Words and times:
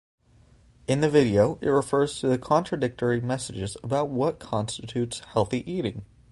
In 0.87 1.01
the 1.01 1.09
video, 1.11 1.59
it 1.61 1.69
refers 1.69 2.19
to 2.21 2.27
the 2.27 2.39
contradictory 2.39 3.21
messages 3.21 3.77
about 3.83 4.09
what 4.09 4.39
constitutes 4.39 5.19
healthy 5.33 5.61
eating. 5.71 6.05